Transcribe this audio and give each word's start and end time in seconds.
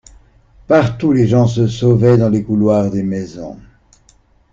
Partout 0.65 1.13
les 1.13 1.27
gens 1.27 1.45
se 1.45 1.67
sauvaient 1.67 2.17
dans 2.17 2.29
les 2.31 2.41
couloirs 2.43 2.89
des 2.89 3.03
maisons. 3.03 3.59